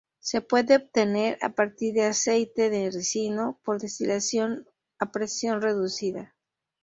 Se 0.19 0.41
puede 0.41 0.77
obtener 0.77 1.37
a 1.43 1.49
partir 1.53 1.93
de 1.93 2.05
aceite 2.05 2.71
de 2.71 2.89
ricino 2.89 3.59
por 3.63 3.79
destilación 3.79 4.67
a 4.97 5.11
presión 5.11 5.61
reducida. 5.61 6.35